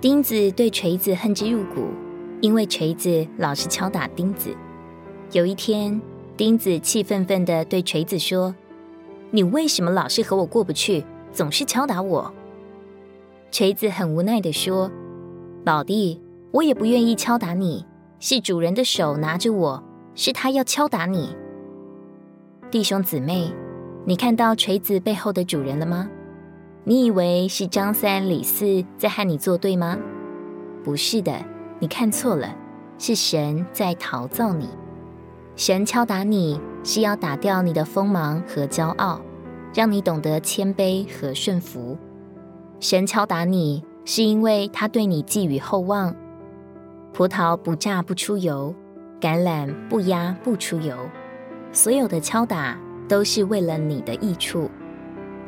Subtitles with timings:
[0.00, 1.88] 钉子对锤子恨之入骨，
[2.40, 4.48] 因为锤子老是敲打钉子。
[5.32, 6.00] 有一天，
[6.38, 8.54] 钉子气愤愤地对锤子说
[9.30, 11.04] ：“你为什么老是和我过不去，
[11.34, 12.32] 总是敲打我？”
[13.52, 14.90] 锤子很无奈地说
[15.66, 16.18] ：“老弟，
[16.50, 17.84] 我也不愿意敲打你，
[18.20, 21.36] 是主人的手拿着我，是他要敲打你。”
[22.70, 23.52] 弟兄姊妹，
[24.06, 26.08] 你看到锤子背后的主人了吗？
[26.84, 29.98] 你以为是张三李四在和你作对吗？
[30.82, 31.44] 不是的，
[31.78, 32.56] 你看错了，
[32.98, 34.70] 是神在陶造你。
[35.56, 39.20] 神敲打你是要打掉你的锋芒和骄傲，
[39.74, 41.98] 让你懂得谦卑和顺服。
[42.80, 46.16] 神敲打你是因为他对你寄予厚望。
[47.12, 48.74] 葡萄不榨不出油，
[49.20, 50.96] 橄榄不压不出油。
[51.72, 54.70] 所有的敲打都是为了你的益处。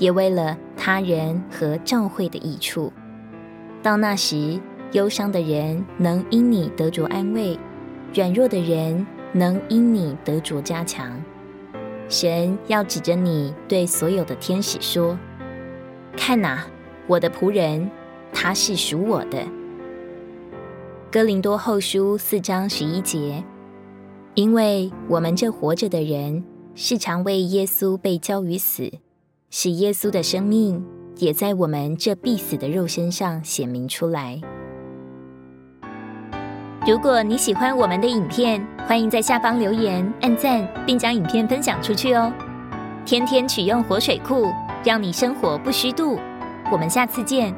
[0.00, 2.92] 也为了他人和教会的益处。
[3.80, 7.56] 到那时，忧伤的人能因你得着安慰，
[8.12, 11.22] 软弱的人能因你得着加强。
[12.08, 15.16] 神要指着你对所有的天使说
[16.16, 16.66] ：“看哪，
[17.06, 17.88] 我的仆人，
[18.32, 19.46] 他是属我的。”
[21.12, 23.44] 哥林多后书四章十一节，
[24.34, 28.90] 因为我们这活着的人，是常为耶稣被交于死。
[29.52, 30.80] 使耶稣的生命
[31.16, 34.40] 也在我们这必死的肉身上显明出来。
[36.86, 42.32] 如果你喜欢我们的影片，欢迎在下方留言、按赞，并将影片分享出去哦。
[43.04, 44.46] 天天取用活水库，
[44.84, 46.16] 让你生活不虚度。
[46.70, 47.52] 我们下次见。